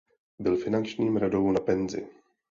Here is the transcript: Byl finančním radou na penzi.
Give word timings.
Byl 0.39 0.57
finančním 0.57 1.17
radou 1.17 1.51
na 1.51 1.59
penzi. 1.59 2.07